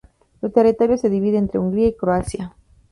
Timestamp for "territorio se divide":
0.49-1.37